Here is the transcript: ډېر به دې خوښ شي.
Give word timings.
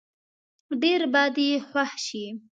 ډېر 0.81 1.01
به 1.13 1.23
دې 1.35 1.49
خوښ 1.67 1.91
شي. 2.05 2.25